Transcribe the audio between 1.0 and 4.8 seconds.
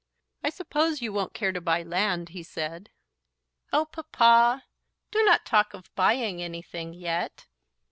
you won't care to buy land," he said. "Oh, Papa,